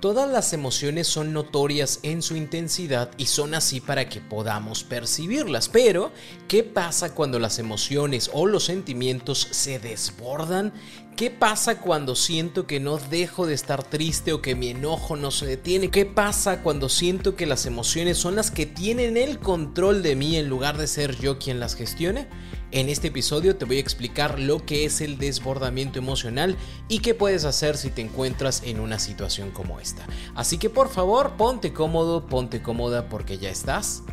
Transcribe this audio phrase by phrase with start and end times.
[0.00, 5.68] Todas las emociones son notorias en su intensidad y son así para que podamos percibirlas.
[5.68, 6.12] Pero,
[6.46, 10.72] ¿qué pasa cuando las emociones o los sentimientos se desbordan?
[11.18, 15.32] ¿Qué pasa cuando siento que no dejo de estar triste o que mi enojo no
[15.32, 15.90] se detiene?
[15.90, 20.36] ¿Qué pasa cuando siento que las emociones son las que tienen el control de mí
[20.36, 22.28] en lugar de ser yo quien las gestione?
[22.70, 26.56] En este episodio te voy a explicar lo que es el desbordamiento emocional
[26.88, 30.06] y qué puedes hacer si te encuentras en una situación como esta.
[30.36, 34.04] Así que por favor, ponte cómodo, ponte cómoda porque ya estás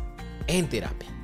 [0.48, 1.15] en terapia.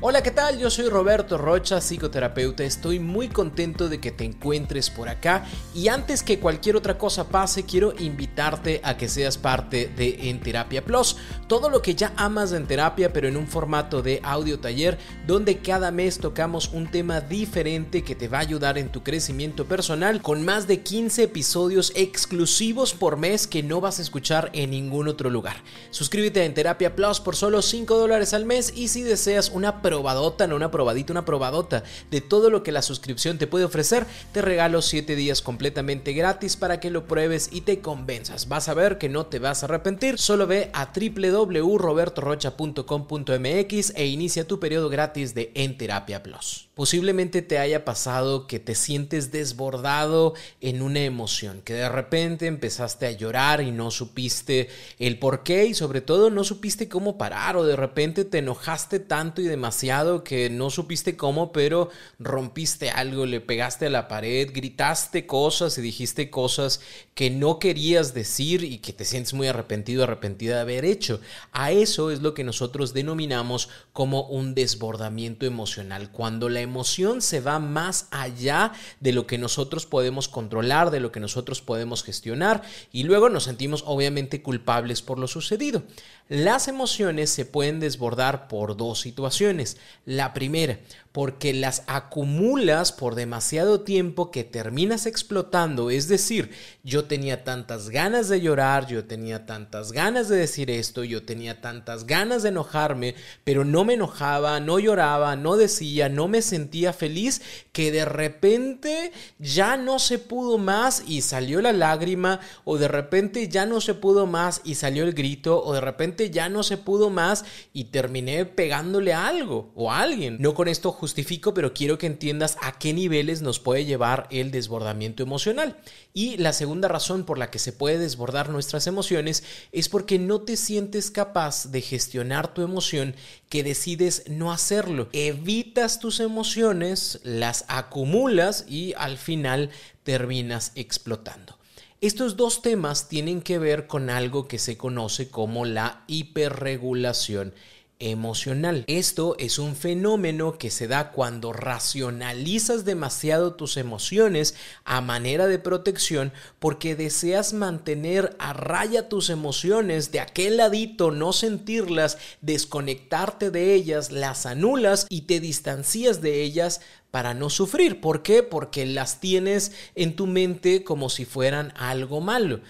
[0.00, 0.60] Hola, ¿qué tal?
[0.60, 2.62] Yo soy Roberto Rocha, psicoterapeuta.
[2.62, 7.30] Estoy muy contento de que te encuentres por acá y antes que cualquier otra cosa
[7.30, 11.16] pase, quiero invitarte a que seas parte de En Terapia Plus.
[11.48, 15.58] Todo lo que ya amas en terapia, pero en un formato de audio taller donde
[15.58, 20.22] cada mes tocamos un tema diferente que te va a ayudar en tu crecimiento personal
[20.22, 25.08] con más de 15 episodios exclusivos por mes que no vas a escuchar en ningún
[25.08, 25.56] otro lugar.
[25.90, 29.82] Suscríbete a En Terapia Plus por solo 5 dólares al mes y si deseas una
[29.88, 34.04] probadota, no una probadita, una probadota de todo lo que la suscripción te puede ofrecer,
[34.32, 38.48] te regalo 7 días completamente gratis para que lo pruebes y te convenzas.
[38.48, 40.18] Vas a ver que no te vas a arrepentir.
[40.18, 46.67] Solo ve a www.robertorocha.com.mx e inicia tu periodo gratis de En Terapia Plus.
[46.78, 53.06] Posiblemente te haya pasado que te sientes desbordado en una emoción, que de repente empezaste
[53.06, 54.68] a llorar y no supiste
[55.00, 59.00] el por qué y sobre todo no supiste cómo parar o de repente te enojaste
[59.00, 61.90] tanto y demasiado que no supiste cómo, pero
[62.20, 66.80] rompiste algo, le pegaste a la pared, gritaste cosas y dijiste cosas
[67.16, 71.20] que no querías decir y que te sientes muy arrepentido, arrepentida de haber hecho.
[71.50, 77.40] A eso es lo que nosotros denominamos como un desbordamiento emocional, cuando la emoción se
[77.40, 82.62] va más allá de lo que nosotros podemos controlar, de lo que nosotros podemos gestionar
[82.92, 85.82] y luego nos sentimos obviamente culpables por lo sucedido.
[86.28, 89.78] Las emociones se pueden desbordar por dos situaciones.
[90.04, 90.78] La primera,
[91.12, 95.90] porque las acumulas por demasiado tiempo que terminas explotando.
[95.90, 96.50] Es decir,
[96.84, 101.60] yo tenía tantas ganas de llorar, yo tenía tantas ganas de decir esto, yo tenía
[101.60, 103.14] tantas ganas de enojarme,
[103.44, 107.42] pero no me enojaba, no lloraba, no decía, no me sentía feliz,
[107.72, 113.48] que de repente ya no se pudo más y salió la lágrima, o de repente
[113.48, 116.76] ya no se pudo más y salió el grito, o de repente ya no se
[116.76, 120.36] pudo más y terminé pegándole a algo o a alguien.
[120.40, 124.50] No con esto justifico, pero quiero que entiendas a qué niveles nos puede llevar el
[124.50, 125.78] desbordamiento emocional.
[126.12, 130.40] Y la segunda razón por la que se puede desbordar nuestras emociones es porque no
[130.40, 133.14] te sientes capaz de gestionar tu emoción
[133.48, 135.08] que decides no hacerlo.
[135.12, 139.70] Evitas tus emociones, las acumulas y al final
[140.02, 141.56] terminas explotando.
[142.00, 147.54] Estos dos temas tienen que ver con algo que se conoce como la hiperregulación
[148.00, 148.84] emocional.
[148.86, 154.54] Esto es un fenómeno que se da cuando racionalizas demasiado tus emociones
[154.84, 161.32] a manera de protección porque deseas mantener a raya tus emociones de aquel ladito, no
[161.32, 166.80] sentirlas, desconectarte de ellas, las anulas y te distancias de ellas
[167.10, 168.00] para no sufrir.
[168.00, 168.42] ¿Por qué?
[168.42, 172.60] Porque las tienes en tu mente como si fueran algo malo.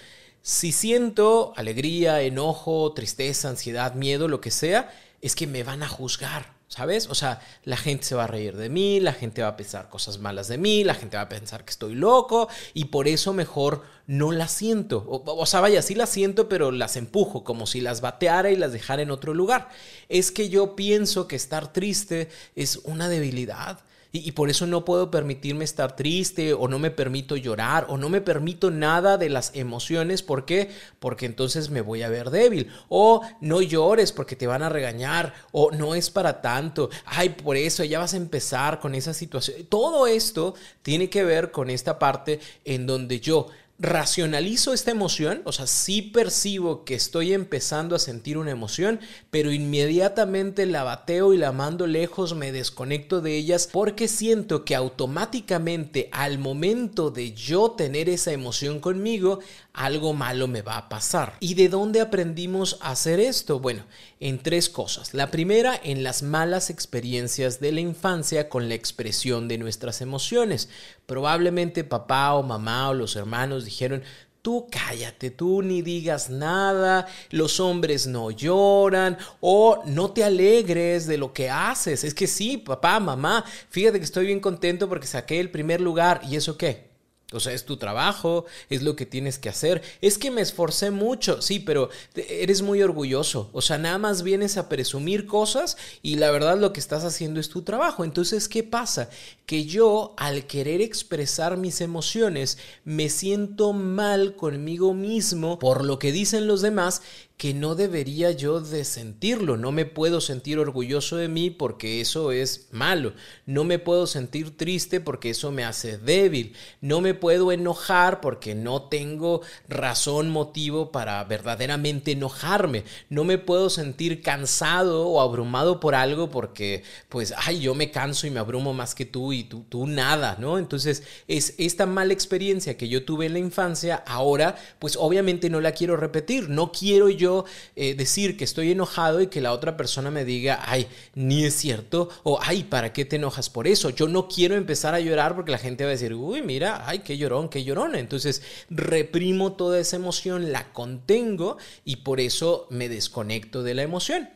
[0.41, 5.89] Si siento alegría, enojo, tristeza, ansiedad, miedo, lo que sea, es que me van a
[5.89, 7.09] juzgar, ¿sabes?
[7.09, 9.89] O sea, la gente se va a reír de mí, la gente va a pensar
[9.89, 13.33] cosas malas de mí, la gente va a pensar que estoy loco y por eso
[13.33, 15.05] mejor no las siento.
[15.09, 18.73] O, sea, vaya, sí las siento, pero las empujo como si las bateara y las
[18.73, 19.69] dejara en otro lugar.
[20.09, 23.81] Es que yo pienso que estar triste es una debilidad.
[24.11, 28.09] Y, por eso no puedo permitirme estar triste o no me permito llorar o no
[28.09, 30.23] me permito nada de las emociones.
[30.23, 30.71] ¿Por qué?
[30.99, 32.71] Porque entonces me voy a ver débil.
[32.89, 35.35] O no llores porque te van a regañar.
[35.53, 36.89] O no es para tanto.
[37.05, 39.67] Ay, por eso ya vas a empezar con esa situación.
[39.69, 43.49] Todo esto tiene que ver con esta parte en donde yo
[43.81, 48.99] racionalizo esta emoción, o sea, sí percibo que estoy empezando a sentir una emoción,
[49.31, 54.75] pero inmediatamente la bateo y la mando lejos, me desconecto de ellas porque siento que
[54.75, 59.39] automáticamente al momento de yo tener esa emoción conmigo,
[59.73, 61.37] algo malo me va a pasar.
[61.39, 63.61] ¿Y de dónde aprendimos a hacer esto?
[63.61, 63.85] Bueno,
[64.19, 65.15] en tres cosas.
[65.15, 70.69] La primera, en las malas experiencias de la infancia con la expresión de nuestras emociones.
[71.09, 74.03] Probablemente papá o mamá o los hermanos dijeron,
[74.43, 81.17] tú cállate, tú ni digas nada, los hombres no lloran o no te alegres de
[81.17, 82.05] lo que haces.
[82.05, 86.21] Es que sí, papá, mamá, fíjate que estoy bien contento porque saqué el primer lugar
[86.29, 86.88] y eso qué.
[87.33, 89.83] O sea, es tu trabajo, es lo que tienes que hacer.
[90.01, 93.51] Es que me esforcé mucho, sí, pero eres muy orgulloso.
[93.53, 97.39] O sea, nada más vienes a presumir cosas y la verdad lo que estás haciendo
[97.39, 98.03] es tu trabajo.
[98.03, 99.11] Entonces, ¿qué pasa?
[99.45, 106.13] Que yo, al querer expresar mis emociones, me siento mal conmigo mismo por lo que
[106.13, 107.03] dicen los demás
[107.39, 109.57] que no debería yo de sentirlo.
[109.57, 113.13] No me puedo sentir orgulloso de mí porque eso es malo.
[113.47, 116.55] No me puedo sentir triste porque eso me hace débil.
[116.81, 122.83] No me puedo enojar porque no tengo razón, motivo para verdaderamente enojarme.
[123.09, 128.27] No me puedo sentir cansado o abrumado por algo porque, pues, ay, yo me canso
[128.27, 130.59] y me abrumo más que tú y tú, tú nada, ¿no?
[130.59, 135.61] Entonces, es esta mala experiencia que yo tuve en la infancia, ahora, pues obviamente no
[135.61, 136.49] la quiero repetir.
[136.49, 137.28] No quiero yo
[137.77, 141.55] eh, decir que estoy enojado y que la otra persona me diga, ay, ni es
[141.55, 143.91] cierto, o ay, ¿para qué te enojas por eso?
[143.91, 147.01] Yo no quiero empezar a llorar porque la gente va a decir, uy, mira, ay,
[147.01, 147.99] qué llorón, qué llorona.
[147.99, 154.29] Entonces reprimo toda esa emoción, la contengo y por eso me desconecto de la emoción.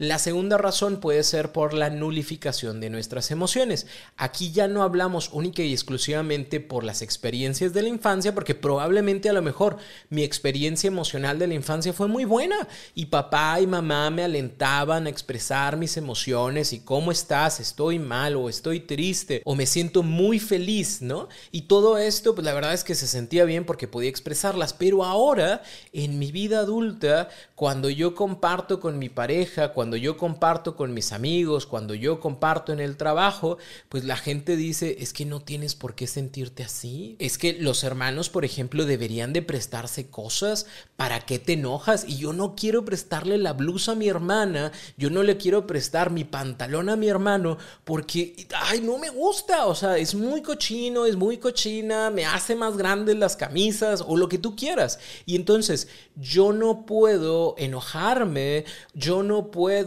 [0.00, 3.86] La segunda razón puede ser por la nulificación de nuestras emociones.
[4.16, 9.28] Aquí ya no hablamos única y exclusivamente por las experiencias de la infancia, porque probablemente
[9.28, 9.76] a lo mejor
[10.08, 15.04] mi experiencia emocional de la infancia fue muy buena y papá y mamá me alentaban
[15.04, 20.02] a expresar mis emociones y cómo estás, estoy mal o estoy triste o me siento
[20.02, 21.28] muy feliz, ¿no?
[21.52, 25.04] Y todo esto, pues la verdad es que se sentía bien porque podía expresarlas, pero
[25.04, 25.60] ahora
[25.92, 30.94] en mi vida adulta, cuando yo comparto con mi pareja, cuando cuando yo comparto con
[30.94, 33.58] mis amigos, cuando yo comparto en el trabajo,
[33.88, 37.16] pues la gente dice, es que no tienes por qué sentirte así.
[37.18, 40.66] Es que los hermanos, por ejemplo, deberían de prestarse cosas.
[40.94, 42.04] ¿Para qué te enojas?
[42.06, 46.12] Y yo no quiero prestarle la blusa a mi hermana, yo no le quiero prestar
[46.12, 49.66] mi pantalón a mi hermano porque, ay, no me gusta.
[49.66, 54.16] O sea, es muy cochino, es muy cochina, me hace más grandes las camisas o
[54.16, 55.00] lo que tú quieras.
[55.26, 59.79] Y entonces yo no puedo enojarme, yo no puedo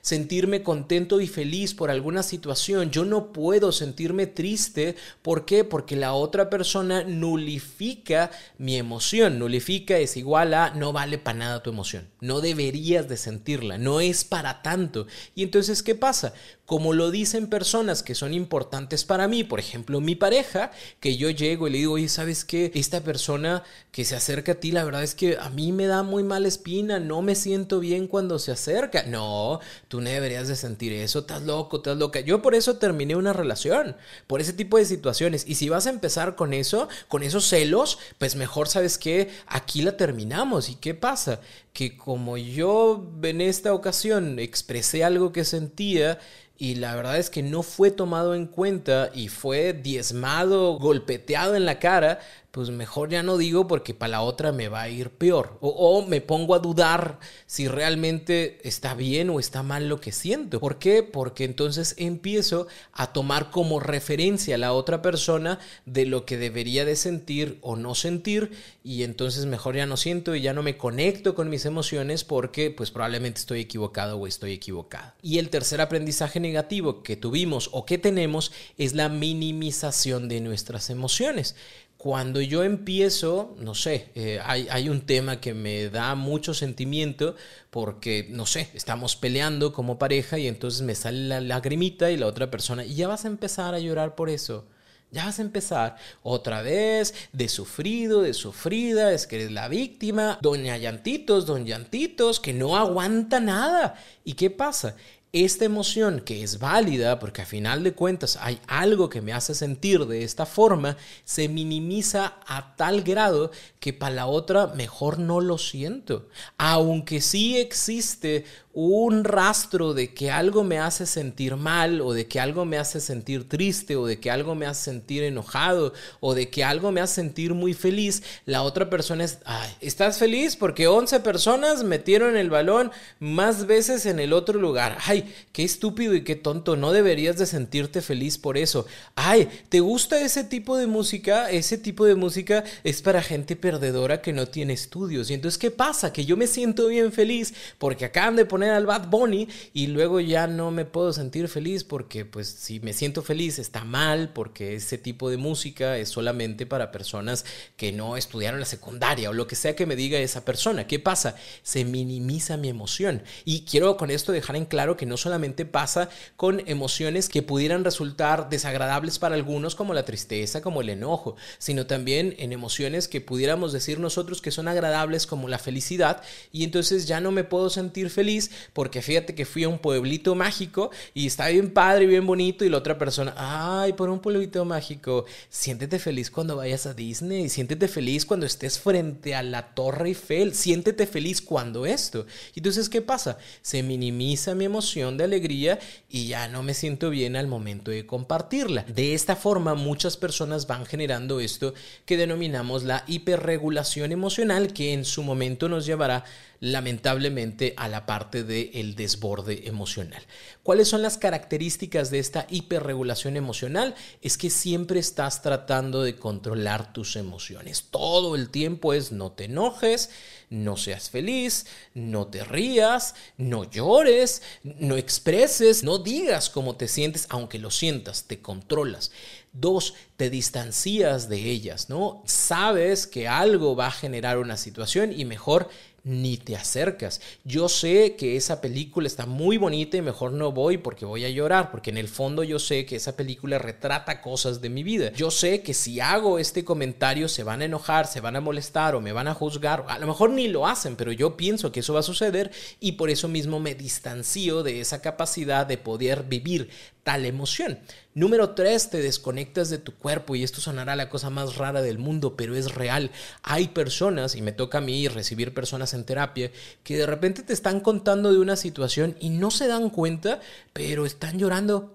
[0.00, 2.90] sentirme contento y feliz por alguna situación.
[2.90, 4.96] Yo no puedo sentirme triste.
[5.22, 5.64] ¿Por qué?
[5.64, 9.38] Porque la otra persona nulifica mi emoción.
[9.38, 12.08] Nulifica es igual a no vale para nada tu emoción.
[12.20, 13.78] No deberías de sentirla.
[13.78, 15.06] No es para tanto.
[15.34, 16.34] Y entonces, ¿qué pasa?
[16.66, 20.70] Como lo dicen personas que son importantes para mí, por ejemplo mi pareja,
[21.00, 22.72] que yo llego y le digo, oye, ¿sabes qué?
[22.74, 23.62] Esta persona
[23.92, 26.48] que se acerca a ti, la verdad es que a mí me da muy mala
[26.48, 29.04] espina, no me siento bien cuando se acerca.
[29.04, 32.20] No, tú no deberías de sentir eso, estás loco, estás loca.
[32.20, 33.96] Yo por eso terminé una relación,
[34.26, 35.44] por ese tipo de situaciones.
[35.46, 39.82] Y si vas a empezar con eso, con esos celos, pues mejor sabes que aquí
[39.82, 40.68] la terminamos.
[40.70, 41.40] ¿Y qué pasa?
[41.74, 46.18] Que como yo en esta ocasión expresé algo que sentía,
[46.56, 51.66] y la verdad es que no fue tomado en cuenta y fue diezmado, golpeteado en
[51.66, 52.20] la cara,
[52.54, 55.58] pues mejor ya no digo porque para la otra me va a ir peor.
[55.60, 60.60] O, me pongo a dudar si realmente está bien o está mal lo que siento.
[60.60, 61.02] ¿Por qué?
[61.02, 66.84] Porque entonces empiezo a tomar como referencia a la otra persona de lo que debería
[66.84, 68.52] de sentir o no sentir
[68.84, 72.70] y entonces mejor ya no siento y ya no me conecto con mis emociones porque
[72.70, 75.16] pues probablemente estoy equivocado o estoy equivocada.
[75.22, 80.88] Y el tercer aprendizaje negativo que tuvimos o que tenemos es la minimización de nuestras
[80.88, 81.56] emociones
[82.04, 87.34] cuando yo empiezo, no sé, eh, hay, un tema que me da mucho sentimiento
[87.70, 92.26] porque, no sé, estamos peleando como pareja y entonces me sale la lagrimita y la
[92.26, 94.66] otra persona, y ya vas a empezar a llorar por eso.
[95.12, 100.38] Ya vas a empezar otra vez de sufrido, de sufrida, es que eres la víctima,
[100.42, 103.94] doña Llantitos, don Llantitos, que no aguanta nada.
[104.24, 104.96] ¿Y qué pasa?
[105.34, 109.52] Esta emoción que es válida, porque a final de cuentas hay algo que me hace
[109.56, 113.50] sentir de esta forma, se minimiza a tal grado
[113.80, 116.28] que para la otra mejor no lo siento.
[116.56, 122.40] Aunque sí existe un rastro de que algo me hace sentir mal o de que
[122.40, 126.50] algo me hace sentir triste o de que algo me hace sentir enojado o de
[126.50, 130.56] que algo me hace sentir muy feliz, la otra persona es, ay, ¿estás feliz?
[130.56, 132.90] Porque 11 personas metieron el balón
[133.20, 134.98] más veces en el otro lugar.
[135.06, 138.86] Ay, qué estúpido y qué tonto, no deberías de sentirte feliz por eso.
[139.14, 141.48] Ay, ¿te gusta ese tipo de música?
[141.48, 145.30] Ese tipo de música es para gente perdedora que no tiene estudios.
[145.30, 146.12] Y entonces, ¿qué pasa?
[146.12, 150.20] Que yo me siento bien feliz porque acaban de poner al Bad Bunny y luego
[150.20, 154.74] ya no me puedo sentir feliz porque pues si me siento feliz está mal porque
[154.74, 157.44] ese tipo de música es solamente para personas
[157.76, 160.86] que no estudiaron la secundaria o lo que sea que me diga esa persona.
[160.86, 161.36] ¿Qué pasa?
[161.62, 166.08] Se minimiza mi emoción y quiero con esto dejar en claro que no solamente pasa
[166.36, 171.86] con emociones que pudieran resultar desagradables para algunos como la tristeza, como el enojo, sino
[171.86, 177.06] también en emociones que pudiéramos decir nosotros que son agradables como la felicidad y entonces
[177.06, 181.26] ya no me puedo sentir feliz porque fíjate que fui a un pueblito mágico y
[181.26, 185.98] está bien padre bien bonito y la otra persona, ay, por un pueblito mágico, siéntete
[185.98, 191.06] feliz cuando vayas a Disney, siéntete feliz cuando estés frente a la Torre Eiffel, siéntete
[191.06, 192.26] feliz cuando esto.
[192.54, 193.38] Y entonces, ¿qué pasa?
[193.62, 198.06] Se minimiza mi emoción de alegría y ya no me siento bien al momento de
[198.06, 198.82] compartirla.
[198.84, 201.74] De esta forma, muchas personas van generando esto
[202.06, 206.24] que denominamos la hiperregulación emocional que en su momento nos llevará
[206.64, 210.22] lamentablemente a la parte del desborde emocional.
[210.62, 213.94] ¿Cuáles son las características de esta hiperregulación emocional?
[214.22, 217.88] Es que siempre estás tratando de controlar tus emociones.
[217.90, 220.08] Todo el tiempo es no te enojes,
[220.48, 227.26] no seas feliz, no te rías, no llores, no expreses, no digas cómo te sientes,
[227.28, 229.10] aunque lo sientas, te controlas.
[229.52, 232.22] Dos, te distancias de ellas, ¿no?
[232.24, 235.68] Sabes que algo va a generar una situación y mejor
[236.04, 237.20] ni te acercas.
[237.44, 241.30] Yo sé que esa película está muy bonita y mejor no voy porque voy a
[241.30, 245.12] llorar, porque en el fondo yo sé que esa película retrata cosas de mi vida.
[245.12, 248.94] Yo sé que si hago este comentario se van a enojar, se van a molestar
[248.94, 249.84] o me van a juzgar.
[249.88, 252.92] A lo mejor ni lo hacen, pero yo pienso que eso va a suceder y
[252.92, 256.68] por eso mismo me distancio de esa capacidad de poder vivir
[257.04, 257.78] tal emoción.
[258.14, 261.98] Número tres, te desconectas de tu cuerpo y esto sonará la cosa más rara del
[261.98, 263.12] mundo, pero es real.
[263.42, 266.50] Hay personas, y me toca a mí recibir personas en terapia,
[266.82, 270.40] que de repente te están contando de una situación y no se dan cuenta,
[270.72, 271.94] pero están llorando.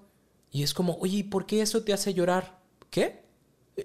[0.52, 2.60] Y es como, oye, ¿por qué eso te hace llorar?
[2.90, 3.24] ¿Qué?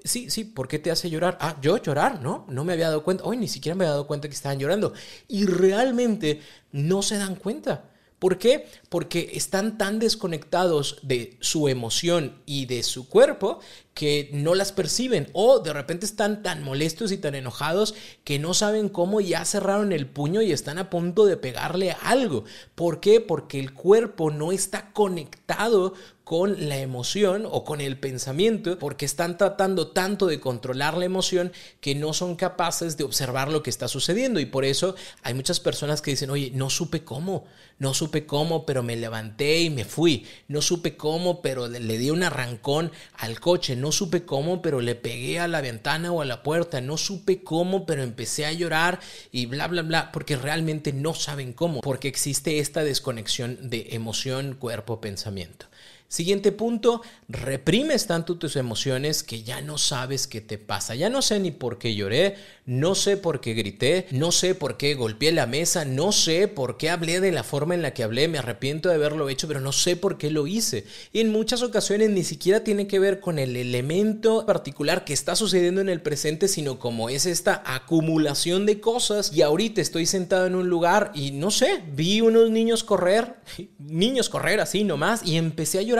[0.04, 1.38] Sí, sí, ¿por qué te hace llorar?
[1.40, 2.46] Ah, yo llorar, ¿no?
[2.48, 3.24] No me había dado cuenta.
[3.24, 4.92] Hoy ni siquiera me había dado cuenta que estaban llorando.
[5.28, 6.40] Y realmente
[6.72, 7.90] no se dan cuenta.
[8.24, 8.66] ¿Por qué?
[8.88, 13.60] Porque están tan desconectados de su emoción y de su cuerpo
[13.94, 18.52] que no las perciben o de repente están tan molestos y tan enojados que no
[18.52, 22.44] saben cómo ya cerraron el puño y están a punto de pegarle algo.
[22.74, 23.20] ¿Por qué?
[23.20, 29.36] Porque el cuerpo no está conectado con la emoción o con el pensamiento porque están
[29.36, 33.88] tratando tanto de controlar la emoción que no son capaces de observar lo que está
[33.88, 37.44] sucediendo y por eso hay muchas personas que dicen, oye, no supe cómo,
[37.78, 41.98] no supe cómo, pero me levanté y me fui, no supe cómo, pero le, le
[41.98, 46.22] di un arrancón al coche, no supe cómo, pero le pegué a la ventana o
[46.22, 48.98] a la puerta, no supe cómo, pero empecé a llorar
[49.30, 54.54] y bla, bla, bla, porque realmente no saben cómo, porque existe esta desconexión de emoción,
[54.58, 55.66] cuerpo, pensamiento.
[56.06, 60.94] Siguiente punto, reprimes tanto tus emociones que ya no sabes qué te pasa.
[60.94, 64.76] Ya no sé ni por qué lloré, no sé por qué grité, no sé por
[64.76, 68.04] qué golpeé la mesa, no sé por qué hablé de la forma en la que
[68.04, 70.84] hablé, me arrepiento de haberlo hecho, pero no sé por qué lo hice.
[71.12, 75.34] Y en muchas ocasiones ni siquiera tiene que ver con el elemento particular que está
[75.34, 79.32] sucediendo en el presente, sino como es esta acumulación de cosas.
[79.34, 83.34] Y ahorita estoy sentado en un lugar y no sé, vi unos niños correr,
[83.78, 85.93] niños correr así nomás, y empecé a llorar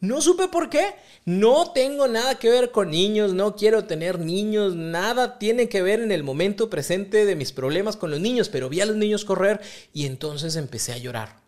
[0.00, 0.94] no supe por qué.
[1.24, 6.00] No tengo nada que ver con niños, no quiero tener niños, nada tiene que ver
[6.00, 9.24] en el momento presente de mis problemas con los niños, pero vi a los niños
[9.24, 9.60] correr
[9.92, 11.45] y entonces empecé a llorar.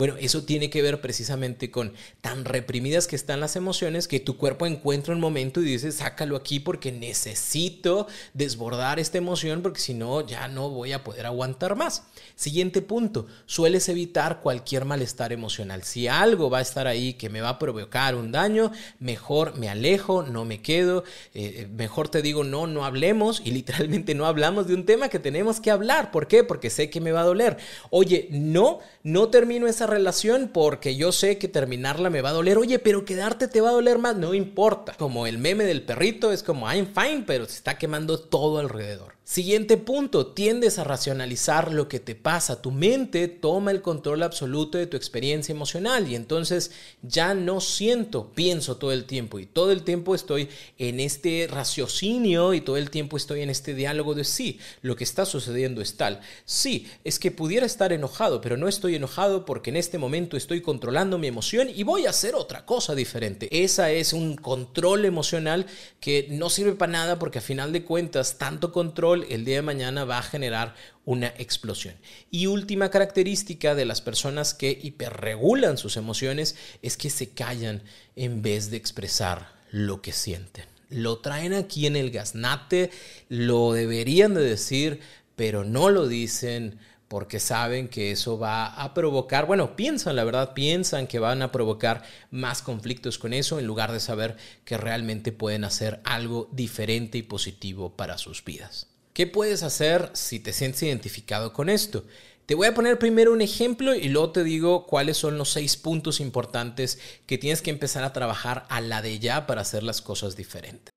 [0.00, 1.92] Bueno, eso tiene que ver precisamente con
[2.22, 6.36] tan reprimidas que están las emociones que tu cuerpo encuentra un momento y dice, sácalo
[6.36, 11.76] aquí porque necesito desbordar esta emoción porque si no, ya no voy a poder aguantar
[11.76, 12.04] más.
[12.34, 15.82] Siguiente punto, sueles evitar cualquier malestar emocional.
[15.82, 19.68] Si algo va a estar ahí que me va a provocar un daño, mejor me
[19.68, 21.04] alejo, no me quedo,
[21.34, 25.18] eh, mejor te digo, no, no hablemos y literalmente no hablamos de un tema que
[25.18, 26.10] tenemos que hablar.
[26.10, 26.42] ¿Por qué?
[26.42, 27.58] Porque sé que me va a doler.
[27.90, 32.58] Oye, no, no termino esa relación porque yo sé que terminarla me va a doler.
[32.58, 34.16] Oye, pero quedarte te va a doler más.
[34.16, 34.94] No importa.
[34.98, 39.20] Como el meme del perrito es como I'm fine, pero se está quemando todo alrededor.
[39.30, 42.60] Siguiente punto, tiendes a racionalizar lo que te pasa.
[42.60, 48.32] Tu mente toma el control absoluto de tu experiencia emocional y entonces ya no siento,
[48.34, 52.90] pienso todo el tiempo y todo el tiempo estoy en este raciocinio y todo el
[52.90, 56.22] tiempo estoy en este diálogo de sí, lo que está sucediendo es tal.
[56.44, 60.60] Sí, es que pudiera estar enojado, pero no estoy enojado porque en este momento estoy
[60.60, 63.48] controlando mi emoción y voy a hacer otra cosa diferente.
[63.50, 65.64] Esa es un control emocional
[66.00, 69.62] que no sirve para nada porque a final de cuentas tanto control el día de
[69.62, 70.74] mañana va a generar
[71.04, 71.94] una explosión.
[72.32, 77.82] Y última característica de las personas que hiperregulan sus emociones es que se callan
[78.16, 80.64] en vez de expresar lo que sienten.
[80.88, 82.90] Lo traen aquí en el gasnate,
[83.28, 85.00] lo deberían de decir,
[85.36, 90.54] pero no lo dicen porque saben que eso va a provocar, bueno, piensan, la verdad,
[90.54, 95.32] piensan que van a provocar más conflictos con eso en lugar de saber que realmente
[95.32, 98.86] pueden hacer algo diferente y positivo para sus vidas.
[99.12, 102.04] ¿Qué puedes hacer si te sientes identificado con esto?
[102.46, 105.76] Te voy a poner primero un ejemplo y luego te digo cuáles son los seis
[105.76, 110.00] puntos importantes que tienes que empezar a trabajar a la de ya para hacer las
[110.00, 110.92] cosas diferentes.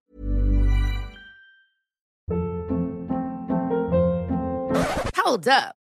[5.25, 5.82] Hold up.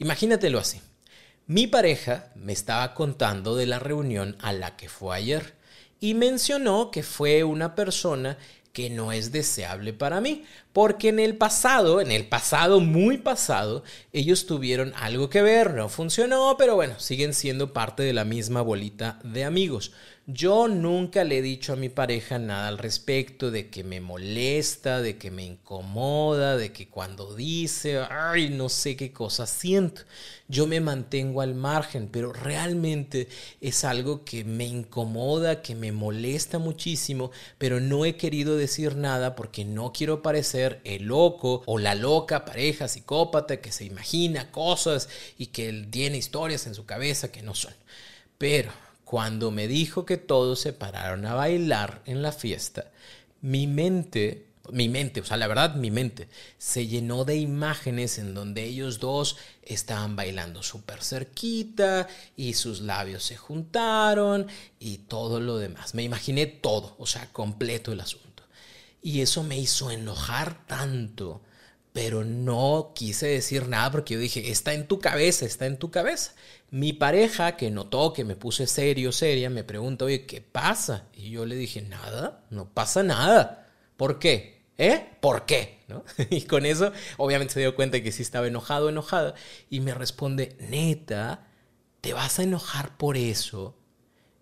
[0.00, 0.80] Imagínatelo así.
[1.46, 5.54] Mi pareja me estaba contando de la reunión a la que fue ayer
[6.00, 8.38] y mencionó que fue una persona
[8.72, 13.84] que no es deseable para mí, porque en el pasado, en el pasado muy pasado,
[14.12, 18.62] ellos tuvieron algo que ver, no funcionó, pero bueno, siguen siendo parte de la misma
[18.62, 19.92] bolita de amigos.
[20.32, 25.00] Yo nunca le he dicho a mi pareja nada al respecto de que me molesta,
[25.00, 30.02] de que me incomoda, de que cuando dice, ay, no sé qué cosa siento.
[30.46, 33.28] Yo me mantengo al margen, pero realmente
[33.60, 39.34] es algo que me incomoda, que me molesta muchísimo, pero no he querido decir nada
[39.34, 45.08] porque no quiero parecer el loco o la loca pareja psicópata que se imagina cosas
[45.38, 47.74] y que tiene historias en su cabeza que no son.
[48.38, 48.70] Pero
[49.10, 52.92] cuando me dijo que todos se pararon a bailar en la fiesta,
[53.40, 58.34] mi mente, mi mente, o sea, la verdad, mi mente se llenó de imágenes en
[58.34, 64.46] donde ellos dos estaban bailando súper cerquita y sus labios se juntaron
[64.78, 65.92] y todo lo demás.
[65.96, 68.44] Me imaginé todo, o sea, completo el asunto.
[69.02, 71.40] Y eso me hizo enojar tanto
[71.92, 75.90] pero no quise decir nada porque yo dije, está en tu cabeza, está en tu
[75.90, 76.34] cabeza.
[76.70, 81.08] Mi pareja, que notó que me puse serio, seria, me pregunta, oye, ¿qué pasa?
[81.14, 83.68] Y yo le dije, nada, no pasa nada.
[83.96, 84.62] ¿Por qué?
[84.78, 85.04] ¿Eh?
[85.20, 85.80] ¿Por qué?
[85.88, 86.04] ¿No?
[86.30, 89.34] Y con eso, obviamente se dio cuenta que sí estaba enojado, enojada,
[89.68, 91.48] y me responde, neta,
[92.00, 93.76] ¿te vas a enojar por eso?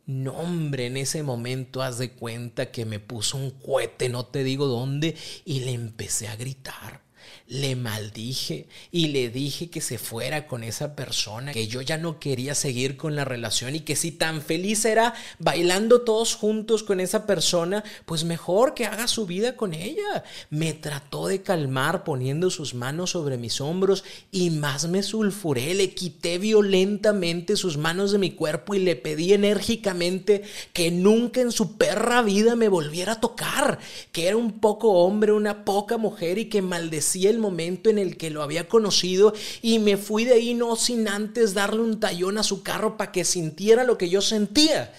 [0.06, 4.44] No, hombre, en ese momento haz de cuenta que me puso un cohete, no te
[4.44, 7.07] digo dónde, y le empecé a gritar
[7.48, 12.20] le maldije y le dije que se fuera con esa persona, que yo ya no
[12.20, 17.00] quería seguir con la relación y que si tan feliz era bailando todos juntos con
[17.00, 20.24] esa persona, pues mejor que haga su vida con ella.
[20.50, 25.94] Me trató de calmar poniendo sus manos sobre mis hombros y más me sulfuré, le
[25.94, 30.42] quité violentamente sus manos de mi cuerpo y le pedí enérgicamente
[30.74, 33.78] que nunca en su perra vida me volviera a tocar,
[34.12, 38.16] que era un poco hombre, una poca mujer y que maldecía el momento en el
[38.16, 42.38] que lo había conocido y me fui de ahí no sin antes darle un tallón
[42.38, 44.92] a su carro para que sintiera lo que yo sentía.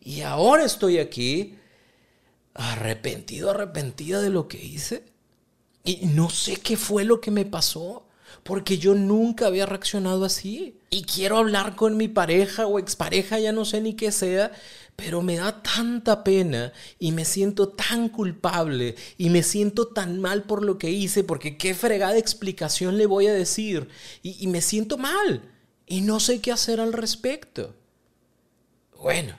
[0.00, 1.54] Y ahora estoy aquí
[2.54, 5.04] arrepentido, arrepentida de lo que hice.
[5.84, 8.06] Y no sé qué fue lo que me pasó,
[8.42, 10.78] porque yo nunca había reaccionado así.
[10.90, 14.52] Y quiero hablar con mi pareja o expareja, ya no sé ni qué sea,
[14.96, 20.44] pero me da tanta pena y me siento tan culpable y me siento tan mal
[20.44, 23.88] por lo que hice, porque qué fregada explicación le voy a decir.
[24.22, 25.42] Y, me siento mal
[25.86, 27.74] y no sé qué hacer al respecto.
[29.00, 29.36] Bueno,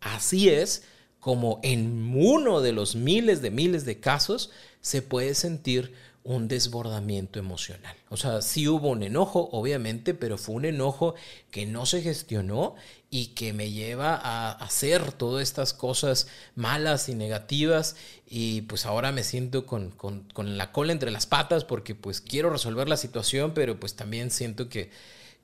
[0.00, 0.82] así es
[1.20, 5.92] como en uno de los miles de miles de casos se puede sentir
[6.28, 7.96] un desbordamiento emocional.
[8.10, 11.14] O sea, sí hubo un enojo, obviamente, pero fue un enojo
[11.50, 12.74] que no se gestionó
[13.08, 17.96] y que me lleva a hacer todas estas cosas malas y negativas
[18.28, 19.94] y pues ahora me siento con,
[20.36, 24.68] la cola entre las patas porque pues quiero resolver la situación, pero pues también siento
[24.68, 24.90] que,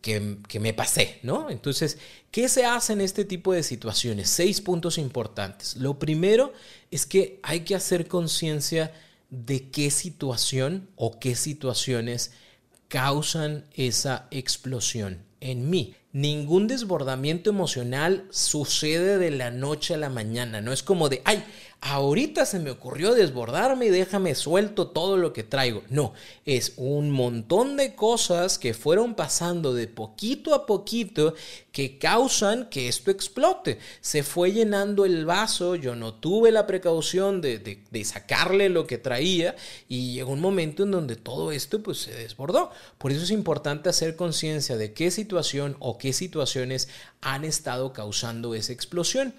[0.02, 1.48] que, que, me pasé, ¿no?
[1.48, 1.96] Entonces,
[2.30, 4.28] ¿qué se hace en este tipo de situaciones?
[4.28, 5.76] Seis puntos importantes.
[5.76, 6.52] Lo primero
[6.90, 8.92] es que hay que hacer conciencia
[9.34, 12.32] de qué situación o qué situaciones
[12.88, 15.94] causan esa explosión en mí.
[16.12, 20.60] Ningún desbordamiento emocional sucede de la noche a la mañana.
[20.60, 21.44] No es como de, ay,
[21.84, 25.82] ahorita se me ocurrió desbordarme y déjame suelto todo lo que traigo.
[25.90, 26.14] No,
[26.46, 31.34] es un montón de cosas que fueron pasando de poquito a poquito
[31.72, 33.78] que causan que esto explote.
[34.00, 39.54] Se fue llenando el vaso, yo no tuve la precaución de, sacarle lo que traía
[39.86, 42.70] y llegó un momento en donde todo esto pues se desbordó.
[42.96, 46.88] Por eso es importante hacer conciencia de qué situación o qué situaciones
[47.20, 49.34] han estado causando esa explosión.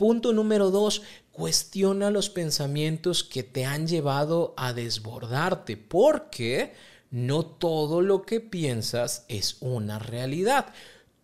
[0.00, 6.72] Punto número dos, cuestiona los pensamientos que te han llevado a desbordarte, porque
[7.10, 10.72] no todo lo que piensas es una realidad.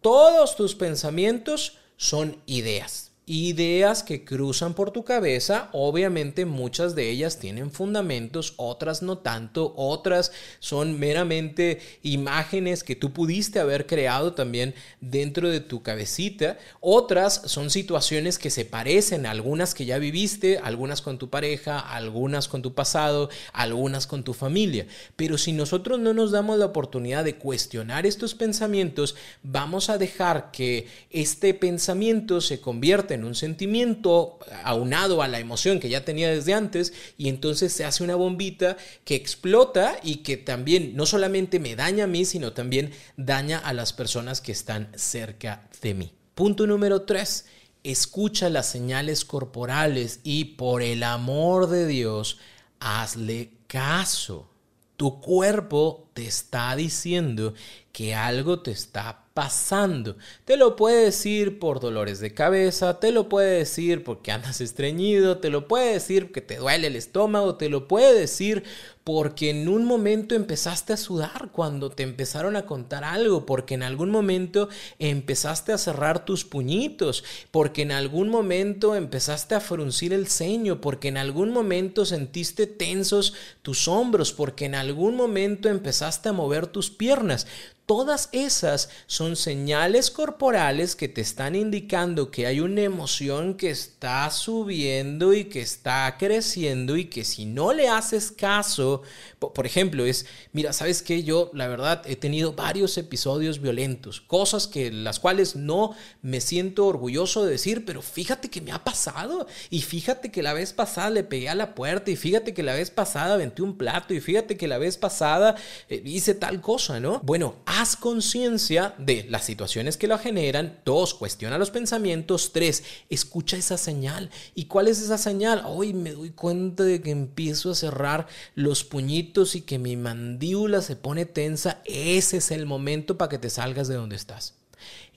[0.02, 5.68] Todos tus pensamientos son ideas ideas que cruzan por tu cabeza.
[5.72, 13.12] Obviamente muchas de ellas tienen fundamentos, otras no tanto, otras son meramente imágenes que tú
[13.12, 16.56] pudiste haber creado también dentro de tu cabecita.
[16.80, 22.46] Otras son situaciones que se parecen, algunas que ya viviste, algunas con tu pareja, algunas
[22.46, 24.86] con tu pasado, algunas con tu familia.
[25.16, 30.52] Pero si nosotros no nos damos la oportunidad de cuestionar estos pensamientos, vamos a dejar
[30.52, 36.30] que este pensamiento se convierta en un sentimiento aunado a la emoción que ya tenía
[36.30, 41.58] desde antes y entonces se hace una bombita que explota y que también no solamente
[41.58, 46.12] me daña a mí, sino también daña a las personas que están cerca de mí.
[46.36, 47.46] Punto número tres,
[47.82, 52.38] escucha las señales corporales y por el amor de Dios,
[52.78, 54.50] hazle caso.
[54.96, 57.54] Tu cuerpo te está diciendo
[57.92, 60.16] que algo te está pasando.
[60.46, 65.38] Te lo puede decir por dolores de cabeza, te lo puede decir porque andas estreñido,
[65.38, 68.64] te lo puede decir que te duele el estómago, te lo puede decir
[69.06, 73.84] porque en un momento empezaste a sudar cuando te empezaron a contar algo, porque en
[73.84, 80.26] algún momento empezaste a cerrar tus puñitos, porque en algún momento empezaste a fruncir el
[80.26, 86.32] ceño, porque en algún momento sentiste tensos tus hombros, porque en algún momento empezaste a
[86.32, 87.46] mover tus piernas.
[87.86, 94.28] Todas esas son señales corporales que te están indicando que hay una emoción que está
[94.32, 99.02] subiendo y que está creciendo y que si no le haces caso,
[99.38, 101.22] por ejemplo, es, mira, ¿sabes qué?
[101.22, 106.86] Yo la verdad he tenido varios episodios violentos, cosas que las cuales no me siento
[106.86, 111.10] orgulloso de decir, pero fíjate que me ha pasado y fíjate que la vez pasada
[111.10, 114.20] le pegué a la puerta y fíjate que la vez pasada aventé un plato y
[114.20, 115.54] fíjate que la vez pasada
[115.88, 117.20] eh, hice tal cosa, ¿no?
[117.22, 120.80] Bueno, haz conciencia de las situaciones que lo generan.
[120.84, 122.52] Dos, cuestiona los pensamientos.
[122.52, 124.30] Tres, escucha esa señal.
[124.54, 125.62] ¿Y cuál es esa señal?
[125.66, 130.80] Hoy me doy cuenta de que empiezo a cerrar los puñitos y que mi mandíbula
[130.80, 131.82] se pone tensa.
[131.84, 134.54] Ese es el momento para que te salgas de donde estás.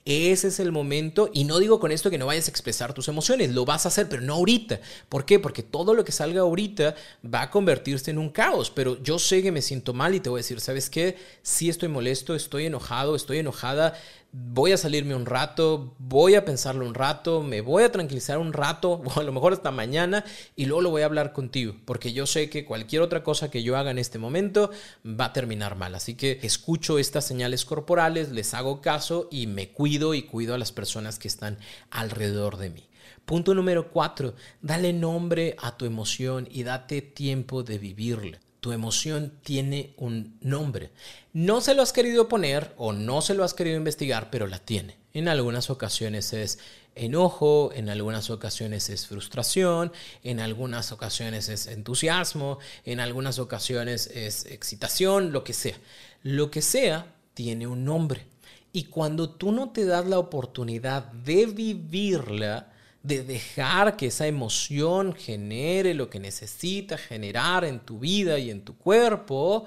[0.06, 3.08] Ese es el momento, y no digo con esto que no vayas a expresar tus
[3.08, 4.80] emociones, lo vas a hacer, pero no ahorita.
[5.10, 5.38] ¿Por qué?
[5.38, 9.42] Porque todo lo que salga ahorita va a convertirse en un caos, pero yo sé
[9.42, 11.18] que me siento mal y te voy a decir, ¿sabes qué?
[11.42, 13.94] Sí estoy molesto, estoy enojado, estoy enojada,
[14.32, 18.52] voy a salirme un rato, voy a pensarlo un rato, me voy a tranquilizar un
[18.52, 20.24] rato, o a lo mejor hasta mañana,
[20.56, 23.62] y luego lo voy a hablar contigo, porque yo sé que cualquier otra cosa que
[23.62, 24.70] yo haga en este momento
[25.04, 25.94] va a terminar mal.
[25.94, 30.58] Así que escucho estas señales corporales, les hago caso y me cuido y cuido a
[30.58, 31.58] las personas que están
[31.90, 32.84] alrededor de mí.
[33.24, 38.40] Punto número cuatro, dale nombre a tu emoción y date tiempo de vivirla.
[38.60, 40.90] Tu emoción tiene un nombre.
[41.32, 44.58] No se lo has querido poner o no se lo has querido investigar, pero la
[44.58, 44.96] tiene.
[45.12, 46.58] En algunas ocasiones es
[46.94, 49.92] enojo, en algunas ocasiones es frustración,
[50.22, 55.78] en algunas ocasiones es entusiasmo, en algunas ocasiones es excitación, lo que sea.
[56.22, 58.26] Lo que sea tiene un nombre.
[58.72, 65.14] Y cuando tú no te das la oportunidad de vivirla, de dejar que esa emoción
[65.14, 69.64] genere lo que necesita generar en tu vida y en tu cuerpo,